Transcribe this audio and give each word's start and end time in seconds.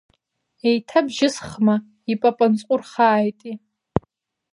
Еиҭабжьысхма, 0.67 1.75
ипапанҵҟәырхааитеи… 2.11 3.55